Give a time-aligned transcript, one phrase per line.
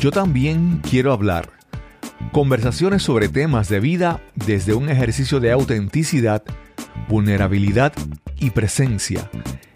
[0.00, 1.50] Yo también quiero hablar.
[2.32, 6.42] Conversaciones sobre temas de vida desde un ejercicio de autenticidad,
[7.08, 7.92] vulnerabilidad
[8.38, 9.30] y presencia,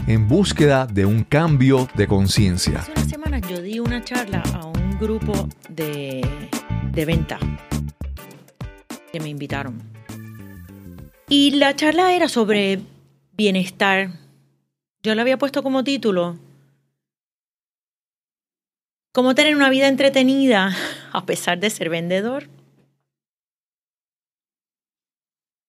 [0.07, 2.81] en búsqueda de un cambio de conciencia.
[2.81, 6.27] Hace unas semanas yo di una charla a un grupo de,
[6.93, 7.39] de venta
[9.13, 9.81] que me invitaron.
[11.29, 12.81] Y la charla era sobre
[13.37, 14.11] bienestar.
[15.03, 16.37] Yo le había puesto como título
[19.19, 20.77] cómo tener una vida entretenida
[21.11, 22.49] a pesar de ser vendedor.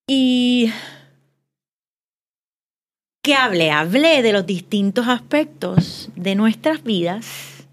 [0.08, 0.72] Y
[3.24, 7.66] que hablé, hablé de los distintos aspectos de nuestras vidas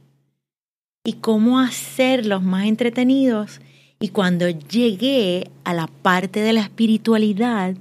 [1.05, 3.61] y cómo hacerlos más entretenidos.
[4.01, 7.75] Y cuando llegué a la parte de la espiritualidad,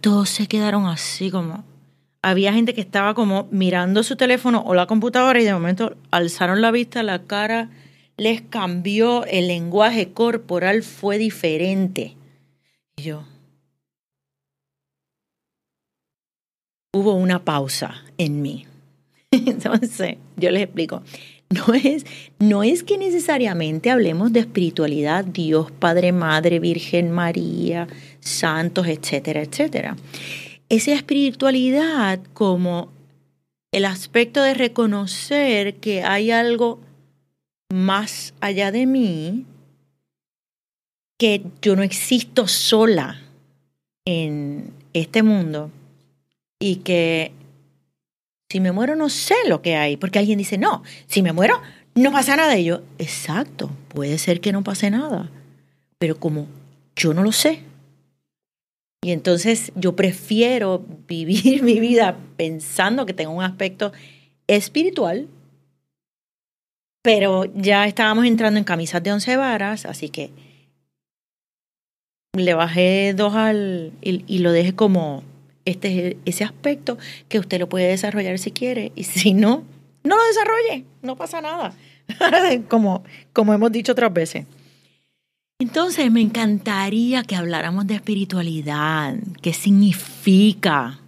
[0.00, 1.62] todos se quedaron así como,
[2.24, 6.62] había gente que estaba como mirando su teléfono o la computadora y de momento alzaron
[6.62, 7.68] la vista, la cara
[8.16, 12.16] les cambió, el lenguaje corporal fue diferente.
[12.96, 13.24] Y yo,
[16.92, 18.66] hubo una pausa en mí.
[19.30, 21.02] Entonces, yo les explico.
[21.50, 22.06] No es,
[22.38, 27.86] no es que necesariamente hablemos de espiritualidad, Dios, Padre, Madre, Virgen María,
[28.20, 29.96] santos, etcétera, etcétera.
[30.68, 32.90] Esa espiritualidad como
[33.72, 36.80] el aspecto de reconocer que hay algo
[37.72, 39.46] más allá de mí,
[41.18, 43.20] que yo no existo sola
[44.04, 45.70] en este mundo
[46.58, 47.32] y que
[48.48, 51.60] si me muero no sé lo que hay, porque alguien dice, no, si me muero
[51.94, 52.56] no pasa nada.
[52.58, 55.30] Y yo, exacto, puede ser que no pase nada,
[55.98, 56.46] pero como
[56.96, 57.62] yo no lo sé.
[59.04, 63.92] Y entonces yo prefiero vivir mi vida pensando que tengo un aspecto
[64.46, 65.28] espiritual,
[67.02, 70.30] pero ya estábamos entrando en camisas de once varas, así que
[72.34, 75.22] le bajé dos al y, y lo dejé como
[75.66, 76.96] este ese aspecto
[77.28, 79.64] que usted lo puede desarrollar si quiere y si no,
[80.02, 81.76] no lo desarrolle, no pasa nada,
[82.68, 84.46] como, como hemos dicho otras veces.
[85.58, 90.98] Entonces me encantaría que habláramos de espiritualidad, qué significa,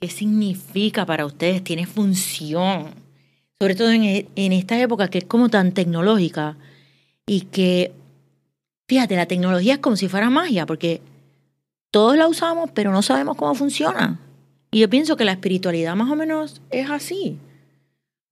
[0.00, 2.90] qué significa para ustedes, tiene función,
[3.60, 6.56] sobre todo en, en esta época que es como tan tecnológica
[7.26, 7.92] y que,
[8.88, 11.00] fíjate, la tecnología es como si fuera magia, porque
[11.92, 14.18] todos la usamos, pero no sabemos cómo funciona.
[14.72, 17.38] Y yo pienso que la espiritualidad más o menos es así.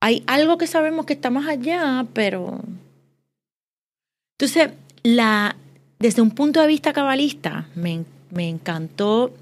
[0.01, 2.61] Hay algo que sabemos que está más allá, pero...
[4.39, 4.71] Entonces,
[5.03, 5.57] la,
[5.99, 9.33] desde un punto de vista cabalista, me, me encantó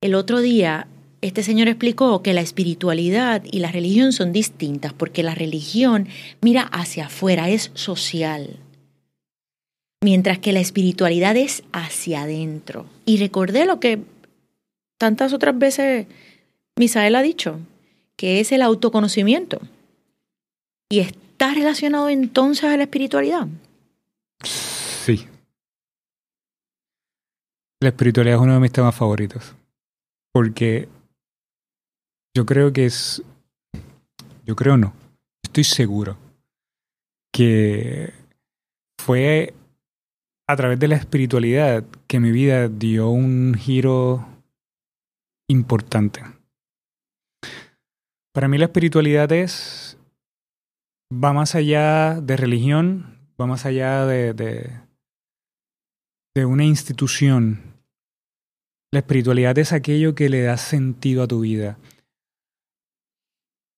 [0.00, 0.86] el otro día,
[1.20, 6.08] este señor explicó que la espiritualidad y la religión son distintas, porque la religión
[6.40, 8.58] mira hacia afuera, es social
[10.00, 12.86] mientras que la espiritualidad es hacia adentro.
[13.04, 14.00] Y recordé lo que
[14.98, 16.06] tantas otras veces
[16.76, 17.58] Misael ha dicho,
[18.16, 19.60] que es el autoconocimiento.
[20.90, 23.46] ¿Y está relacionado entonces a la espiritualidad?
[24.42, 25.28] Sí.
[27.80, 29.54] La espiritualidad es uno de mis temas favoritos.
[30.32, 30.88] Porque
[32.34, 33.22] yo creo que es.
[34.44, 34.92] Yo creo no.
[35.42, 36.16] Estoy seguro
[37.32, 38.12] que
[39.00, 39.54] fue
[40.48, 44.26] a través de la espiritualidad que mi vida dio un giro
[45.48, 46.22] importante.
[48.32, 49.96] Para mí la espiritualidad es,
[51.12, 54.34] va más allá de religión, va más allá de,
[56.34, 57.62] de, una institución.
[58.92, 61.78] La espiritualidad es aquello que le da sentido a tu vida.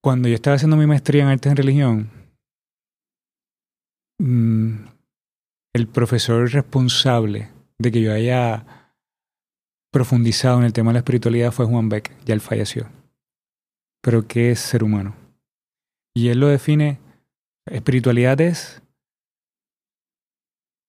[0.03, 2.11] Cuando yo estaba haciendo mi maestría en arte en religión,
[4.19, 4.87] mmm,
[5.75, 8.89] el profesor responsable de que yo haya
[9.93, 12.89] profundizado en el tema de la espiritualidad fue Juan Beck, ya él falleció.
[14.03, 15.15] Pero ¿qué es ser humano?
[16.15, 16.99] Y él lo define,
[17.67, 18.82] espiritualidad es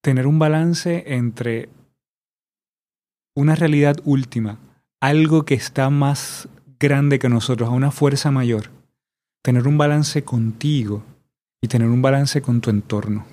[0.04, 1.70] tener un balance entre
[3.36, 4.60] una realidad última,
[5.00, 8.70] algo que está más grande que nosotros, a una fuerza mayor,
[9.42, 11.04] tener un balance contigo
[11.62, 13.26] y tener un balance con tu entorno.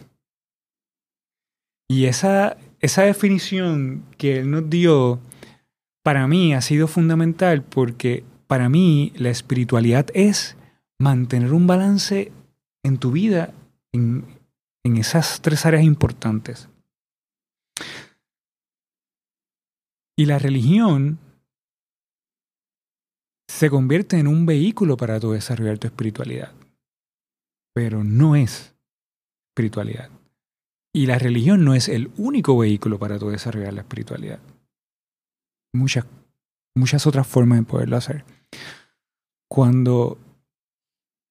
[1.88, 5.18] Y esa, esa definición que él nos dio,
[6.04, 10.56] para mí ha sido fundamental porque para mí la espiritualidad es
[11.00, 12.30] mantener un balance
[12.84, 13.52] en tu vida
[13.92, 14.39] en,
[14.84, 16.68] en esas tres áreas importantes.
[20.16, 21.18] Y la religión
[23.48, 26.52] se convierte en un vehículo para tu desarrollar tu espiritualidad.
[27.74, 28.74] Pero no es
[29.50, 30.10] espiritualidad.
[30.94, 34.40] Y la religión no es el único vehículo para tú desarrollar la espiritualidad.
[35.72, 36.04] Muchas,
[36.74, 38.24] muchas otras formas de poderlo hacer.
[39.48, 40.18] Cuando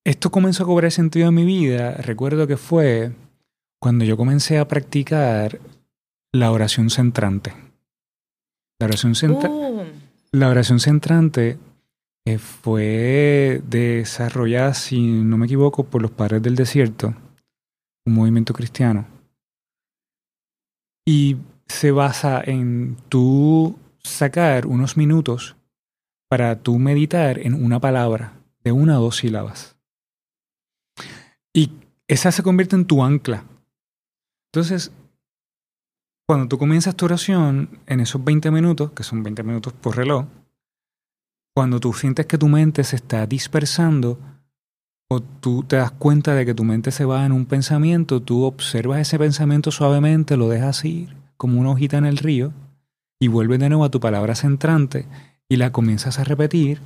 [0.06, 3.12] esto comenzó a cobrar sentido en mi vida, recuerdo que fue
[3.80, 5.60] cuando yo comencé a practicar
[6.34, 7.54] la oración centrante.
[8.80, 9.18] La oración,
[10.32, 11.58] la oración centrante
[12.26, 17.14] eh, fue desarrollada, si no me equivoco, por los padres del desierto,
[18.06, 19.08] un movimiento cristiano.
[21.06, 21.38] Y
[21.68, 25.56] se basa en tú sacar unos minutos
[26.30, 28.34] para tú meditar en una palabra
[28.64, 29.76] de una o dos sílabas.
[31.54, 31.72] Y
[32.08, 33.44] esa se convierte en tu ancla.
[34.52, 34.92] Entonces,
[36.28, 40.26] cuando tú comienzas tu oración, en esos 20 minutos, que son 20 minutos por reloj,
[41.56, 44.18] cuando tú sientes que tu mente se está dispersando
[45.10, 48.44] o tú te das cuenta de que tu mente se va en un pensamiento, tú
[48.44, 52.54] observas ese pensamiento suavemente, lo dejas ir como una hojita en el río
[53.20, 55.06] y vuelves de nuevo a tu palabra centrante
[55.48, 56.80] y la comienzas a repetir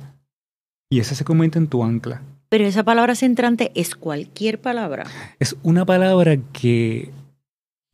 [0.90, 2.22] y ese se convierte en tu ancla.
[2.48, 5.04] Pero esa palabra centrante es cualquier palabra.
[5.38, 7.10] Es una palabra que,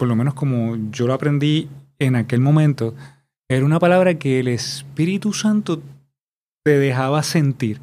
[0.01, 1.69] por lo menos como yo lo aprendí
[1.99, 2.95] en aquel momento,
[3.51, 5.83] era una palabra que el Espíritu Santo
[6.65, 7.83] te dejaba sentir.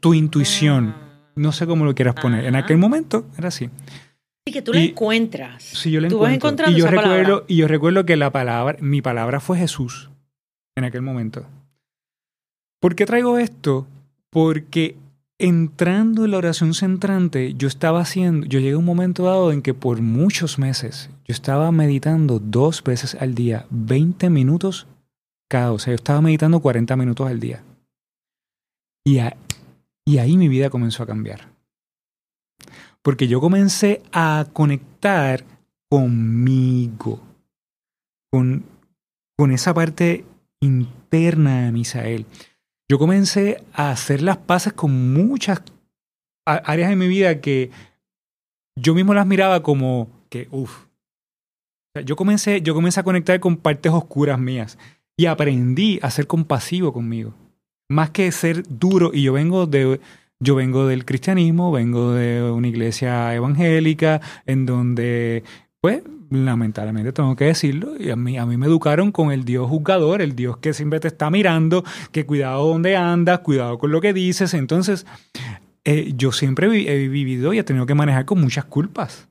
[0.00, 0.92] Tu intuición.
[0.96, 1.30] Ah.
[1.36, 2.46] No sé cómo lo quieras poner.
[2.46, 3.70] En aquel momento era así.
[4.44, 5.62] Y que tú la encuentras.
[5.62, 6.68] Sí, yo la encuentro.
[6.68, 10.10] y yo recuerdo, Y yo recuerdo que la palabra, mi palabra fue Jesús
[10.74, 11.46] en aquel momento.
[12.80, 13.86] ¿Por qué traigo esto?
[14.30, 14.96] Porque
[15.40, 19.62] entrando en la oración centrante, yo estaba haciendo, yo llegué a un momento dado en
[19.62, 24.86] que por muchos meses yo estaba meditando dos veces al día, 20 minutos
[25.48, 27.64] cada, o sea, yo estaba meditando 40 minutos al día.
[29.04, 31.48] Y, ahí mi vida comenzó a cambiar.
[33.02, 35.44] Porque yo comencé a conectar
[35.88, 37.20] conmigo,
[38.30, 38.64] con,
[39.36, 40.24] con esa parte
[40.60, 42.26] interna de Misael
[42.90, 45.62] yo comencé a hacer las paces con muchas
[46.44, 47.70] áreas de mi vida que
[48.76, 50.86] yo mismo las miraba como que, uff.
[52.04, 54.76] yo, comencé, yo comencé a conectar con partes oscuras mías
[55.16, 57.32] y aprendí a ser compasivo conmigo.
[57.88, 60.00] Más que ser duro, y yo vengo de,
[60.40, 65.44] yo vengo del cristianismo, vengo de una iglesia evangélica en donde,
[65.80, 69.68] pues, lamentablemente tengo que decirlo, y a mí, a mí me educaron con el Dios
[69.68, 74.00] juzgador, el Dios que siempre te está mirando, que cuidado donde andas, cuidado con lo
[74.00, 74.54] que dices.
[74.54, 75.06] Entonces,
[75.84, 79.28] eh, yo siempre he vivido y he tenido que manejar con muchas culpas.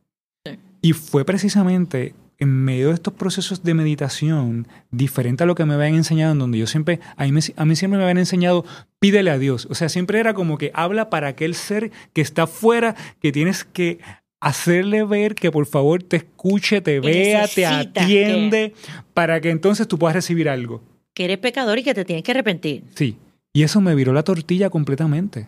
[0.82, 5.74] Y fue precisamente en medio de estos procesos de meditación, diferente a lo que me
[5.74, 8.66] habían enseñado, en donde yo siempre, a mí, a mí siempre me habían enseñado,
[9.00, 9.68] pídele a Dios.
[9.70, 13.66] O sea, siempre era como que habla para aquel ser que está fuera, que tienes
[13.66, 14.00] que
[14.40, 18.74] hacerle ver que por favor te escuche, te vea, te atiende,
[19.14, 20.82] para que entonces tú puedas recibir algo.
[21.14, 22.84] Que eres pecador y que te tienes que arrepentir.
[22.96, 23.18] Sí.
[23.54, 25.48] Y eso me viró la tortilla completamente.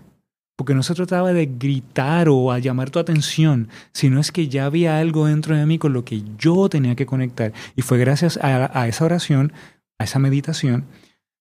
[0.57, 4.65] Porque no se trataba de gritar o a llamar tu atención, sino es que ya
[4.65, 7.53] había algo dentro de mí con lo que yo tenía que conectar.
[7.75, 9.53] Y fue gracias a esa oración,
[9.97, 10.85] a esa meditación,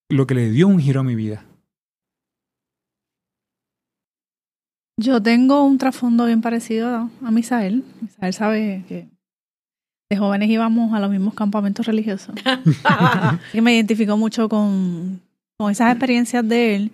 [0.09, 1.45] lo que le dio un giro a mi vida.
[5.01, 7.83] Yo tengo un trasfondo bien parecido a Misael.
[8.01, 9.07] Misael sabe que
[10.11, 12.35] de jóvenes íbamos a los mismos campamentos religiosos.
[13.53, 15.19] y me identifico mucho con,
[15.57, 16.91] con esas experiencias de él.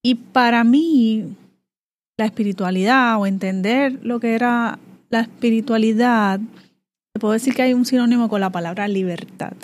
[0.00, 1.34] Y para mí,
[2.16, 4.78] la espiritualidad o entender lo que era
[5.10, 6.38] la espiritualidad,
[7.12, 9.54] te puedo decir que hay un sinónimo con la palabra libertad.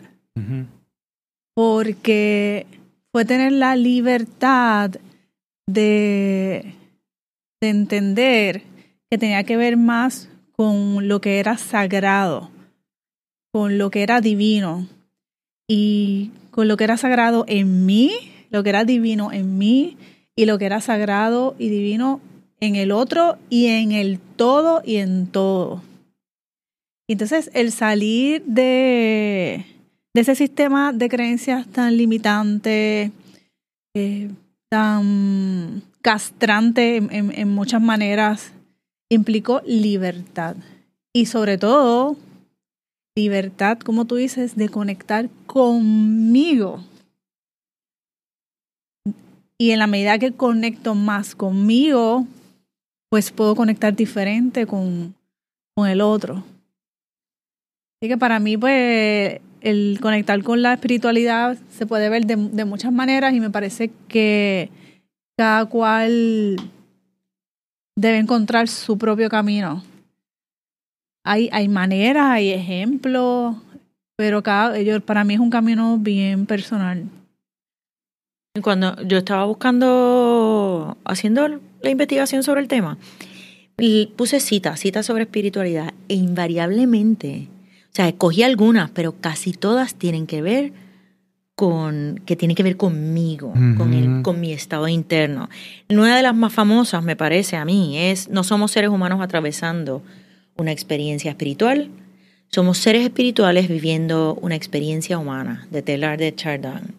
[1.55, 2.67] Porque
[3.13, 4.91] fue tener la libertad
[5.69, 6.75] de
[7.61, 8.63] de entender
[9.11, 12.51] que tenía que ver más con lo que era sagrado,
[13.53, 14.87] con lo que era divino
[15.69, 18.13] y con lo que era sagrado en mí,
[18.51, 19.97] lo que era divino en mí
[20.37, 22.21] y lo que era sagrado y divino
[22.61, 25.83] en el otro y en el todo y en todo.
[27.09, 29.67] Entonces, el salir de,
[30.15, 33.11] ese sistema de creencias tan limitante,
[33.95, 34.31] eh,
[34.69, 38.53] tan castrante en, muchas maneras,
[39.09, 40.57] implicó libertad.
[41.13, 42.17] Y sobre todo,
[43.17, 46.83] libertad, como tú dices, de conectar conmigo.
[49.59, 52.27] Y en la medida que conecto más conmigo,
[53.11, 55.15] pues puedo conectar diferente con,
[55.75, 56.45] con el otro.
[58.01, 62.65] Así que para mí, pues, el conectar con la espiritualidad se puede ver de, de
[62.65, 64.71] muchas maneras y me parece que
[65.41, 66.57] cada cual
[67.97, 69.83] debe encontrar su propio camino.
[71.25, 73.57] hay, hay maneras, hay ejemplos,
[74.17, 77.07] pero cada, para mí es un camino bien personal.
[78.63, 82.99] Cuando yo estaba buscando, haciendo la investigación sobre el tema,
[84.17, 87.49] puse citas, citas sobre espiritualidad, e invariablemente,
[87.85, 90.90] o sea, escogí algunas, pero casi todas tienen que ver
[91.61, 95.51] con, que tiene que ver conmigo, con, el, con mi estado interno.
[95.91, 100.03] Una de las más famosas, me parece a mí, es no somos seres humanos atravesando
[100.57, 101.91] una experiencia espiritual,
[102.49, 106.95] somos seres espirituales viviendo una experiencia humana, de Telar de Chardin.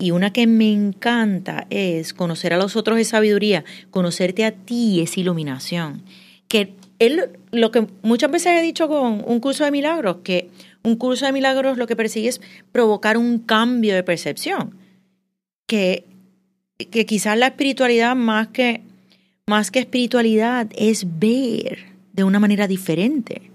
[0.00, 5.00] Y una que me encanta es conocer a los otros es sabiduría, conocerte a ti
[5.00, 6.02] es iluminación.
[6.48, 10.50] Que él, lo que muchas veces he dicho con un curso de milagros, que
[10.82, 12.40] un curso de milagros lo que persigue es
[12.72, 14.76] provocar un cambio de percepción.
[15.66, 16.04] Que,
[16.90, 18.82] que quizás la espiritualidad más que,
[19.46, 21.78] más que espiritualidad es ver
[22.12, 23.50] de una manera diferente.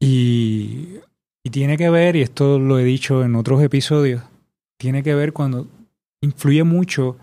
[0.00, 1.00] Y,
[1.42, 4.22] y tiene que ver, y esto lo he dicho en otros episodios,
[4.78, 5.66] tiene que ver cuando
[6.20, 7.16] influye mucho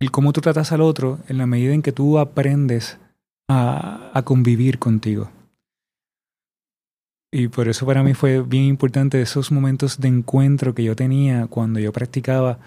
[0.00, 2.98] el cómo tú tratas al otro en la medida en que tú aprendes
[3.48, 5.30] a, a convivir contigo.
[7.32, 11.46] Y por eso para mí fue bien importante esos momentos de encuentro que yo tenía
[11.46, 12.58] cuando yo practicaba.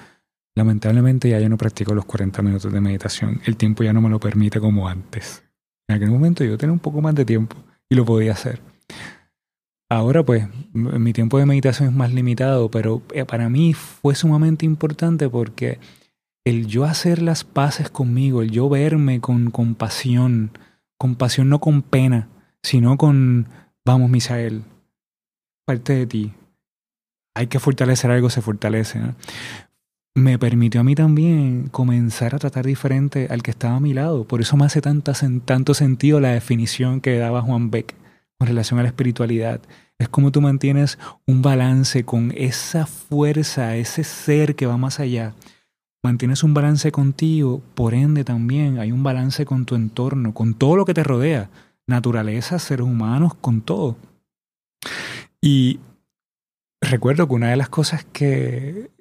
[0.56, 3.42] Lamentablemente ya yo no practico los 40 minutos de meditación.
[3.46, 5.44] El tiempo ya no me lo permite como antes.
[5.88, 7.58] En aquel momento yo tenía un poco más de tiempo
[7.90, 8.62] y lo podía hacer.
[9.90, 14.66] Ahora pues mi tiempo de meditación es más limitado, pero eh, para mí fue sumamente
[14.66, 15.80] importante porque
[16.46, 20.52] el yo hacer las paces conmigo, el yo verme con compasión,
[20.98, 22.30] compasión no con pena,
[22.64, 23.48] sino con,
[23.86, 24.64] vamos Misael,
[25.66, 26.34] parte de ti.
[27.36, 29.00] Hay que fortalecer algo, se fortalece.
[30.16, 34.26] Me permitió a mí también comenzar a tratar diferente al que estaba a mi lado.
[34.26, 35.14] Por eso me hace tanta,
[35.46, 37.96] tanto sentido la definición que daba Juan Beck
[38.38, 39.62] con relación a la espiritualidad
[40.04, 45.34] es como tú mantienes un balance con esa fuerza, ese ser que va más allá.
[46.04, 50.76] Mantienes un balance contigo, por ende también hay un balance con tu entorno, con todo
[50.76, 51.50] lo que te rodea,
[51.88, 53.98] naturaleza, seres humanos, con todo.
[55.42, 55.80] Y
[56.82, 58.92] recuerdo que una de las cosas que,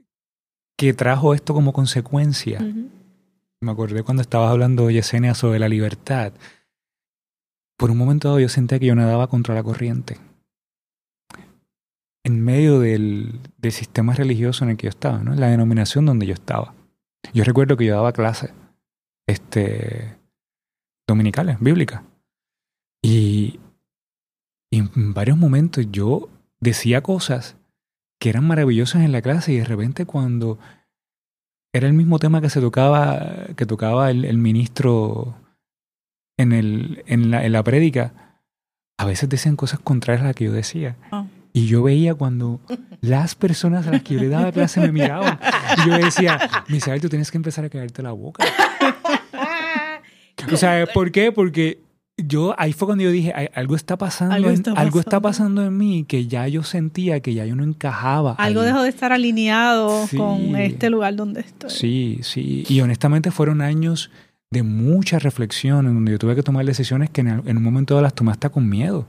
[0.76, 2.60] que trajo esto como consecuencia,
[3.60, 6.32] me acordé cuando estabas hablando, Yesenia, sobre la libertad.
[7.78, 10.18] Por un momento dado yo sentía que yo nadaba contra la corriente
[12.24, 15.34] en medio del, sistema religioso en el que yo estaba, ¿no?
[15.34, 16.74] la denominación donde yo estaba.
[17.32, 18.52] Yo recuerdo que yo daba clases
[19.26, 20.16] este,
[21.06, 22.02] dominicales, bíblicas.
[23.02, 23.58] Y,
[24.70, 26.28] y en varios momentos yo
[26.60, 27.56] decía cosas
[28.20, 30.58] que eran maravillosas en la clase y de repente cuando
[31.72, 35.34] era el mismo tema que se tocaba, que tocaba el, ministro
[36.38, 38.38] en, el, en, la, en la prédica,
[38.98, 40.96] a veces decían cosas contrarias a las que yo decía.
[41.10, 41.26] Ah.
[41.52, 42.60] Y yo veía cuando
[43.00, 45.38] las personas a las que yo le daba clase me miraban.
[45.78, 48.44] Y yo decía, Misael, tú tienes que empezar a callarte la boca.
[50.52, 51.30] o sea, ¿por qué?
[51.30, 51.81] Porque
[52.26, 54.80] yo, ahí fue cuando yo dije, algo está pasando, algo está, en, pasando.
[54.80, 58.32] Algo está pasando en mí que ya yo sentía que ya yo no encajaba.
[58.32, 61.70] Algo dejó de estar alineado con este lugar donde estoy.
[61.70, 62.64] Sí, sí.
[62.68, 64.10] Y honestamente fueron años
[64.50, 68.00] de mucha reflexión en donde yo tuve que tomar decisiones que en, en un momento
[68.00, 69.06] las tomé hasta con miedo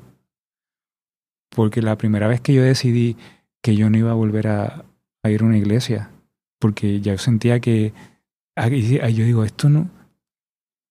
[1.53, 3.15] porque la primera vez que yo decidí
[3.61, 4.85] que yo no iba a volver a,
[5.25, 6.09] ir a una iglesia,
[6.59, 7.93] porque ya sentía que,
[8.57, 9.89] yo digo, esto no,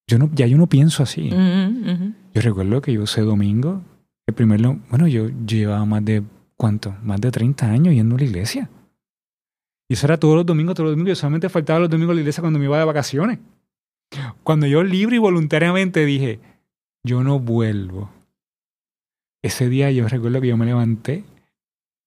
[0.07, 1.29] yo no, ya yo no pienso así.
[1.29, 3.81] Yo recuerdo que yo ese domingo,
[4.27, 6.23] el primer, bueno, yo, llevaba más de,
[6.57, 6.95] ¿cuánto?
[7.03, 8.69] Más de 30 años yendo a la iglesia.
[9.89, 11.17] Y eso era todos los domingos, todos los domingos.
[11.17, 13.39] Yo solamente faltaba los domingos a la iglesia cuando me iba de vacaciones.
[14.43, 16.39] Cuando yo libre y voluntariamente dije,
[17.03, 18.09] yo no vuelvo
[19.43, 21.25] ese día yo recuerdo que yo me levanté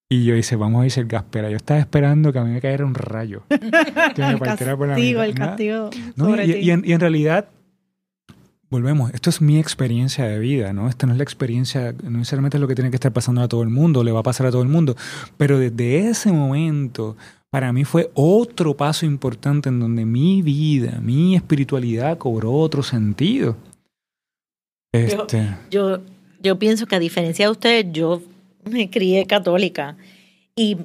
[0.09, 1.51] y yo hice, vamos a irse el gaspera.
[1.51, 3.43] Yo estaba esperando que a mí me cayera un rayo.
[3.49, 5.91] Que me el castigo, por la el castigo.
[6.45, 7.49] y, en, y, en, realidad,
[8.71, 10.89] volvemos, esto es mi experiencia de vida, ¿no?
[10.89, 13.49] Esta no es la experiencia, no necesariamente es lo que tiene que estar pasando a
[13.49, 14.97] todo el mundo, le va a pasar a todo el mundo.
[15.37, 17.17] Pero desde ese momento,
[17.51, 23.57] para mí fue otro paso importante en donde mi vida, mi espiritualidad cobró otro sentido.
[24.93, 25.55] Este.
[25.71, 26.01] yo
[26.47, 28.23] yo pienso que a diferencia de ustedes, yo
[28.65, 29.97] me crié católica
[30.55, 30.79] y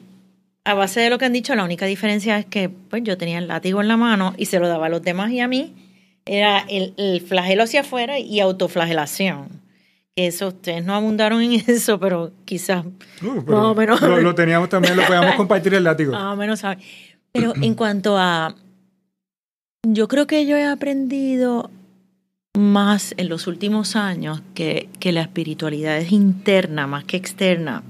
[0.63, 3.39] a base de lo que han dicho, la única diferencia es que pues yo tenía
[3.39, 5.73] el látigo en la mano y se lo daba a los demás y a mí.
[6.25, 9.61] Era el, flagelo hacia afuera y autoflagelación.
[10.15, 12.85] Eso, ustedes no abundaron en eso, pero quizás
[13.21, 14.01] no, menos.
[14.01, 16.11] Lo, teníamos también, lo podíamos compartir el látigo.
[16.11, 16.83] Más o menos, ¿sabes?
[17.31, 18.55] Pero en cuanto a.
[19.83, 21.71] Yo creo que yo he aprendido
[22.57, 27.83] más en los últimos años que, que la espiritualidad es interna más que externa.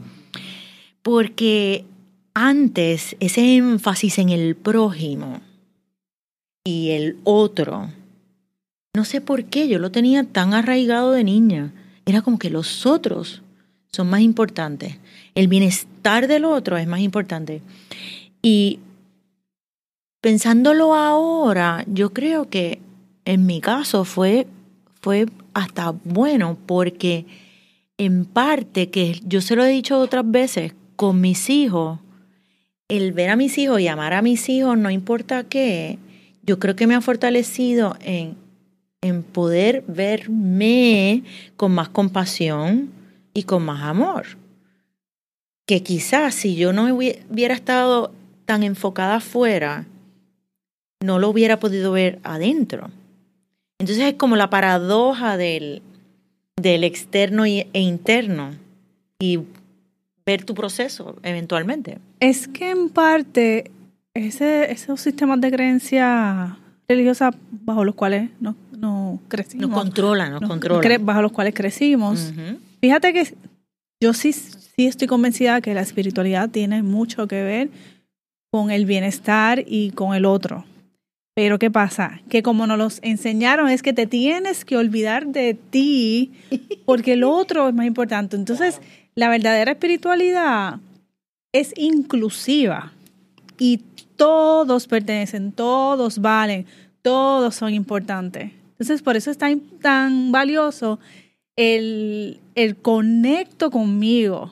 [1.02, 1.86] Porque
[2.34, 5.42] antes ese énfasis en el prójimo
[6.64, 7.90] y el otro,
[8.94, 11.72] no sé por qué yo lo tenía tan arraigado de niña.
[12.06, 13.42] Era como que los otros
[13.92, 14.98] son más importantes.
[15.36, 17.62] El bienestar del otro es más importante.
[18.42, 18.80] Y
[20.20, 22.80] pensándolo ahora, yo creo que
[23.24, 24.48] en mi caso fue,
[25.00, 27.26] fue hasta bueno porque
[27.98, 32.00] en parte, que yo se lo he dicho otras veces, con mis hijos,
[32.88, 36.00] el ver a mis hijos y amar a mis hijos, no importa qué,
[36.44, 38.41] yo creo que me ha fortalecido en,
[39.02, 41.24] en poder verme
[41.58, 42.92] con más compasión
[43.34, 44.26] y con más amor.
[45.66, 48.14] Que quizás si yo no hubiera estado
[48.46, 49.86] tan enfocada afuera,
[51.04, 52.92] no lo hubiera podido ver adentro.
[53.80, 55.82] Entonces es como la paradoja del,
[56.56, 58.52] del externo e interno
[59.20, 59.40] y
[60.26, 61.98] ver tu proceso eventualmente.
[62.20, 63.72] Es que en parte
[64.14, 68.56] ese, esos sistemas de creencia religiosa bajo los cuales nos,
[69.28, 69.70] crecimos.
[69.70, 71.06] Nos controlan, nos, controlan.
[71.06, 72.34] bajo los cuales crecimos.
[72.80, 73.34] Fíjate que
[74.02, 77.70] yo sí, sí estoy convencida que la espiritualidad tiene mucho que ver
[78.52, 80.66] con el bienestar y con el otro.
[81.34, 82.22] Pero ¿qué pasa?
[82.30, 86.32] Que como nos los enseñaron es que te tienes que olvidar de ti
[86.86, 88.36] porque el otro es más importante.
[88.36, 88.82] Entonces,
[89.16, 90.80] la verdadera espiritualidad
[91.54, 92.92] es inclusiva
[93.58, 93.82] y
[94.16, 96.66] todos pertenecen, todos valen,
[97.02, 98.52] todos son importantes.
[98.82, 101.00] Entonces, por eso es tan, tan valioso
[101.56, 104.52] el, el conecto conmigo.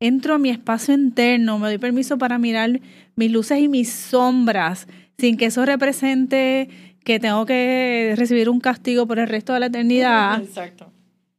[0.00, 2.80] Entro a mi espacio interno, me doy permiso para mirar
[3.14, 6.70] mis luces y mis sombras, sin que eso represente
[7.04, 10.42] que tengo que recibir un castigo por el resto de la eternidad.
[10.42, 10.90] Exacto.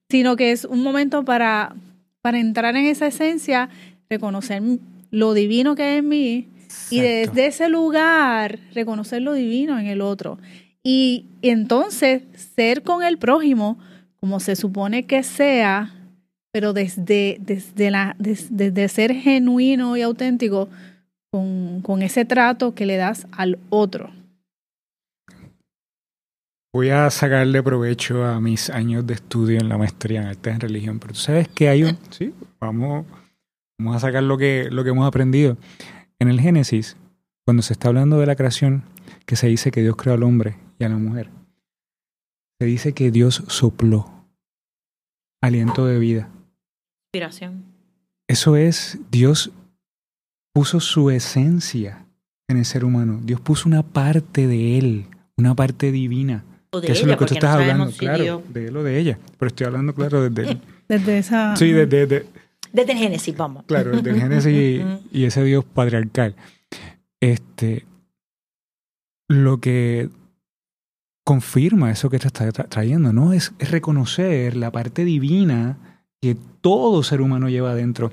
[0.09, 1.75] Sino que es un momento para,
[2.21, 3.67] para entrar en esa esencia,
[4.09, 4.63] reconocer
[5.11, 6.47] lo divino que es en mí
[6.89, 10.37] y desde ese lugar reconocer lo divino en el otro.
[10.83, 12.23] Y, entonces
[12.55, 13.77] ser con el prójimo
[14.19, 15.93] como se supone que sea,
[16.51, 20.69] pero desde, desde, la, desde, ser genuino y auténtico
[21.31, 24.11] con, con ese trato que le das al otro.
[26.73, 30.59] Voy a sacarle provecho a mis años de estudio en la maestría en arte en
[30.59, 31.97] religión, pero tú sabes que hay un...
[32.09, 33.05] Sí, vamos,
[33.77, 35.57] vamos a sacar lo que, lo que hemos aprendido.
[36.19, 36.95] En el Génesis,
[37.45, 38.83] cuando se está hablando de la creación,
[39.25, 41.29] que se dice que Dios creó al hombre y a la mujer,
[42.59, 44.11] se dice que Dios sopló
[45.41, 46.29] aliento de vida.
[47.07, 47.63] Inspiración.
[48.27, 49.51] Eso es, Dios
[50.53, 52.05] puso su esencia
[52.47, 53.19] en el ser humano.
[53.23, 55.05] Dios puso una parte de él,
[55.37, 56.43] una parte divina.
[56.71, 58.99] O de ella, eso es lo que tú estás hablando, claro, de él o de
[58.99, 59.19] ella.
[59.37, 61.55] Pero estoy hablando, claro, desde Desde esa.
[61.55, 62.25] Sí, desde,
[62.71, 63.63] desde el Génesis, vamos.
[63.65, 66.35] Claro, desde el Génesis y, ese Dios patriarcal.
[67.19, 67.85] Este,
[69.29, 70.09] lo que
[71.23, 73.33] confirma eso que te está trayendo, ¿no?
[73.33, 75.77] Es, reconocer la parte divina
[76.21, 78.11] que todo ser humano lleva adentro.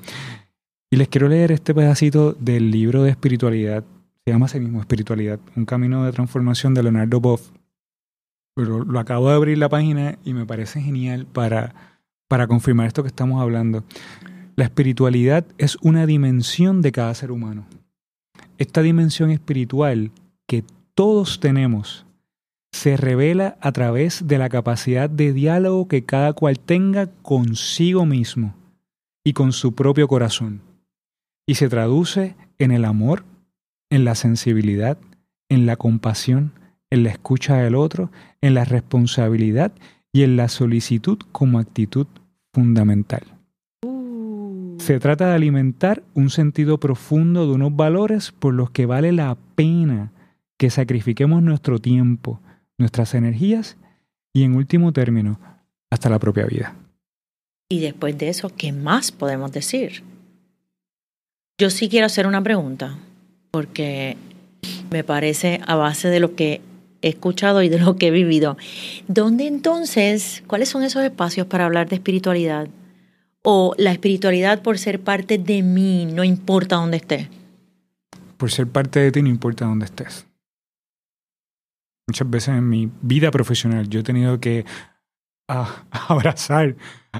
[0.91, 3.85] Y les quiero leer este pedacito del libro de espiritualidad,
[4.25, 7.51] se llama así mismo Espiritualidad, un camino de transformación de Leonardo Boff.
[8.55, 11.97] Pero lo acabo de abrir la página y me parece genial para,
[12.29, 13.85] para confirmar esto que estamos hablando.
[14.57, 17.67] La espiritualidad es una dimensión de cada ser humano.
[18.59, 20.11] Esta dimensión espiritual
[20.47, 22.05] que todos tenemos
[22.73, 28.55] se revela a través de la capacidad de diálogo que cada cual tenga consigo mismo
[29.25, 30.63] y con su propio corazón.
[31.47, 33.25] Y se traduce en el amor,
[33.91, 34.99] en la sensibilidad,
[35.49, 36.53] en la compasión,
[36.91, 39.73] en la escucha del otro, en la responsabilidad
[40.13, 42.07] y en la solicitud como actitud
[42.53, 43.23] fundamental.
[44.79, 49.37] Se trata de alimentar un sentido profundo de unos valores por los que vale la
[49.55, 50.13] pena
[50.57, 52.41] que sacrifiquemos nuestro tiempo,
[52.81, 53.77] nuestras energías
[54.33, 55.39] y, en último término,
[55.91, 56.75] hasta la propia vida.
[57.69, 60.03] Y después de eso, ¿qué más podemos decir?
[61.59, 62.99] Yo sí quiero hacer una pregunta,
[63.53, 64.17] porque
[64.91, 66.61] me parece a base de lo que
[67.03, 68.57] he escuchado y de lo que he vivido.
[69.07, 72.69] ¿Dónde entonces, cuáles son esos espacios para hablar de espiritualidad?
[73.43, 77.29] o la espiritualidad por ser parte de mí, no importa dónde esté?
[78.37, 80.27] Por ser parte de ti, no importa dónde estés.
[82.11, 84.65] Muchas veces en mi vida profesional yo he tenido que
[85.47, 86.75] ah, abrazar,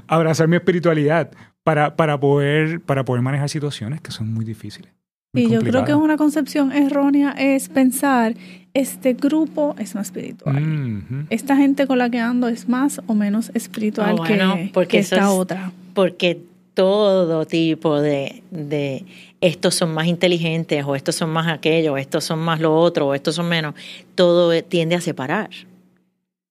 [0.05, 1.31] abrazar mi espiritualidad
[1.63, 4.91] para, para, poder, para poder manejar situaciones que son muy difíciles.
[5.33, 8.35] Y yo creo que una concepción errónea es pensar,
[8.73, 11.25] este grupo es más espiritual.
[11.29, 15.31] Esta gente con la que ando es más o menos espiritual ah, que, porque esta
[15.31, 15.71] otra.
[15.93, 19.05] Porque todo tipo de, de,
[19.41, 23.07] estos son más inteligentes o estos son más aquello, o estos son más lo otro
[23.07, 23.75] o estos son menos,
[24.15, 25.49] todo tiende a separar.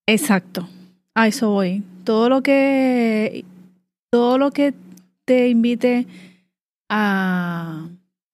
[0.06, 0.68] Exacto.
[1.14, 1.82] A eso voy.
[2.04, 3.44] Todo lo que
[4.10, 4.74] todo lo que
[5.24, 6.06] te invite
[6.88, 7.86] a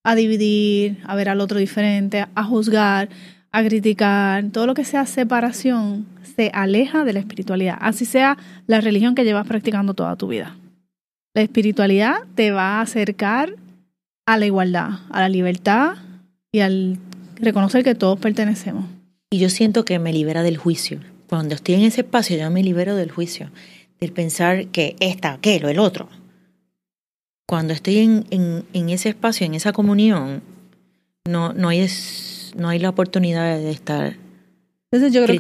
[0.06, 3.08] a dividir, a ver al otro diferente, a juzgar,
[3.50, 8.80] a criticar, todo lo que sea separación se aleja de la espiritualidad, así sea la
[8.80, 10.54] religión que llevas practicando toda tu vida.
[11.36, 13.54] La espiritualidad te va a acercar
[14.26, 15.98] a la igualdad, a la libertad
[16.50, 16.98] y al
[17.36, 18.86] reconocer que todos pertenecemos.
[19.30, 20.98] Y yo siento que me libera del juicio.
[21.28, 23.52] Cuando estoy en ese espacio, yo me libero del juicio,
[24.00, 26.08] del pensar que esta, aquello, el otro
[27.46, 30.42] cuando estoy en, en, ese espacio, en esa comunión,
[31.24, 31.86] no, no, hay,
[32.56, 34.16] no hay la oportunidad de estar
[34.90, 35.38] Entonces yo creo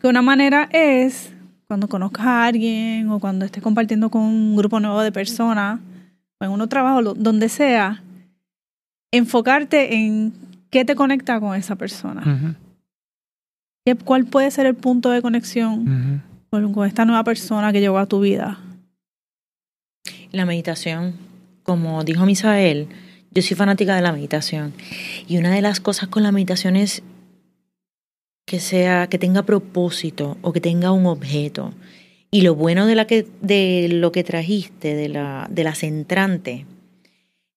[0.00, 1.30] Que, una manera es,
[1.68, 5.80] cuando conozcas a alguien o cuando estés compartiendo con un grupo nuevo de personas,
[6.40, 8.02] o en un trabajo, donde sea,
[9.12, 10.32] enfocarte en
[10.70, 12.56] qué te conecta con esa persona.
[14.04, 18.20] ¿Cuál puede ser el punto de conexión con esta nueva persona que llegó a tu
[18.20, 18.58] vida?
[20.32, 21.28] La meditación
[21.68, 22.88] como dijo Misael,
[23.30, 24.72] yo soy fanática de la meditación.
[25.26, 27.02] Y una de las cosas con la meditación es
[28.48, 31.74] que sea, que tenga propósito o que tenga un objeto.
[32.30, 36.64] Y lo bueno de, la que, de lo que trajiste, de la, de la centrante,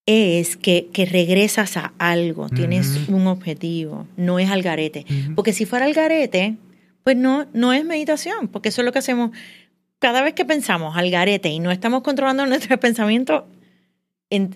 [0.04, 5.06] es que, que regresas a algo, tienes un objetivo, no es al garete.
[5.34, 6.56] Porque si fuera al garete,
[7.04, 9.30] pues no, no es meditación, porque eso es lo que hacemos.
[9.98, 13.44] Cada vez que pensamos al garete y no estamos controlando nuestros pensamientos,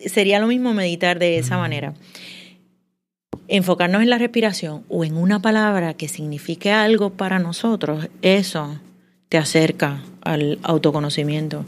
[0.04, 1.94] sería lo mismo meditar de esa manera.
[3.48, 8.80] Enfocarnos en la respiración o en una palabra que signifique algo para nosotros, eso
[9.28, 11.64] te acerca al autoconocimiento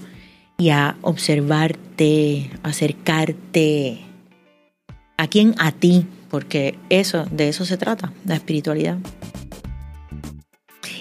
[0.59, 4.01] y a observarte, acercarte.
[5.17, 5.55] ¿A quién?
[5.59, 8.99] A ti, porque eso, de eso se trata, la espiritualidad.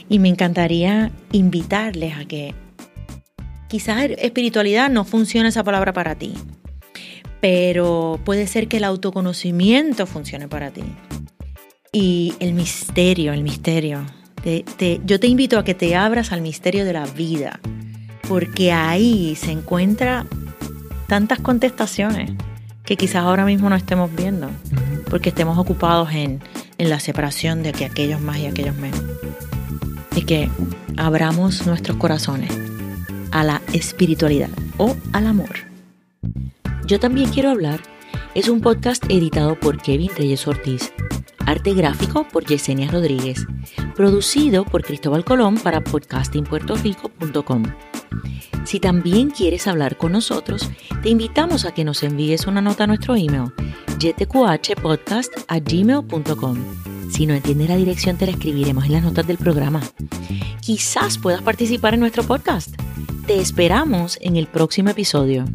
[0.07, 2.53] Y me encantaría invitarles a que
[3.67, 6.35] quizás espiritualidad no funcione esa palabra para ti,
[7.49, 10.83] pero puede ser que el autoconocimiento funcione para ti.
[11.93, 14.05] Y el misterio, el misterio.
[15.05, 17.61] yo te invito a que te abras al misterio de la vida,
[18.27, 20.27] porque ahí se encuentran
[21.07, 22.31] tantas contestaciones
[22.83, 24.49] que quizás ahora mismo no estemos viendo,
[25.09, 26.41] porque estemos ocupados en,
[26.77, 29.01] en la separación de que aquellos más y aquellos menos.
[30.17, 30.49] Y que
[30.97, 32.51] abramos nuestros corazones
[33.31, 35.66] a la espiritualidad o al amor.
[36.87, 37.81] Yo también quiero hablar
[38.33, 40.93] es un podcast editado por Kevin Reyes Ortiz,
[41.45, 43.45] arte gráfico por Yesenia Rodríguez,
[43.95, 47.63] producido por Cristóbal Colón para podcastingpuertorico.com.
[48.63, 50.69] Si también quieres hablar con nosotros,
[51.01, 53.51] te invitamos a que nos envíes una nota a nuestro email,
[55.57, 56.57] gmail.com.
[57.09, 59.81] Si no entiendes la dirección, te la escribiremos en las notas del programa.
[60.61, 62.75] Quizás puedas participar en nuestro podcast.
[63.25, 65.45] Te esperamos en el próximo episodio.